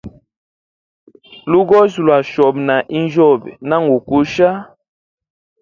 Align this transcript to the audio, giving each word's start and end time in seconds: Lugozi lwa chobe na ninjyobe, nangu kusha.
Lugozi 1.51 1.97
lwa 2.05 2.17
chobe 2.29 2.59
na 2.67 2.75
ninjyobe, 2.89 3.49
nangu 3.67 3.97
kusha. 4.07 4.49